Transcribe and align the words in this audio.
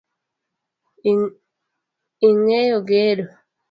Ing’eyo 2.29 2.77
gedo? 2.89 3.25